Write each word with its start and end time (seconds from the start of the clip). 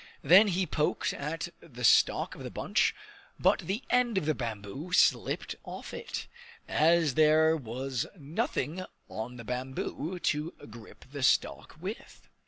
Then 0.23 0.47
he 0.47 0.65
poked 0.65 1.13
at 1.13 1.49
the 1.59 1.83
stalk 1.83 2.33
of 2.33 2.41
the 2.41 2.49
bunch, 2.49 2.95
but 3.39 3.59
the 3.59 3.83
end 3.91 4.17
of 4.17 4.25
the 4.25 4.33
bamboo 4.33 4.91
slipped 4.93 5.53
off 5.63 5.93
it, 5.93 6.25
as 6.67 7.13
there 7.13 7.55
was 7.55 8.07
nothing 8.17 8.83
on 9.09 9.35
the 9.35 9.43
bamboo 9.45 10.17
to 10.17 10.53
grip 10.71 11.05
the 11.11 11.21
stalk 11.21 11.75
with. 11.79 12.27